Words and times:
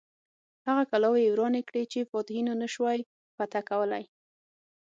هغه 0.67 0.83
کلاوې 0.91 1.19
یې 1.23 1.31
ورانې 1.33 1.61
کړې 1.67 1.83
چې 1.91 2.09
فاتحینو 2.11 2.53
نه 2.61 2.67
سوای 2.75 2.99
فتح 3.37 3.61
کولای. 3.69 4.03